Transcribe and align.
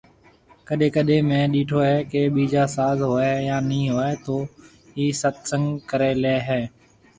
ڪڏي 0.67 0.87
ڪڏي 0.95 1.17
مينھ 1.27 1.51
ڏيٺو 1.53 1.79
ھيَََ 1.87 1.97
ڪي 2.11 2.21
ٻيجا 2.33 2.63
ساز 2.75 2.97
ھوئي 3.09 3.33
يا 3.49 3.57
ني 3.69 3.81
ھوئي 3.95 4.13
توئي 4.25 5.05
ست 5.21 5.35
سنگ 5.49 5.65
ڪري 5.89 6.11
لي 6.23 6.35
ھيَََ 6.47 6.61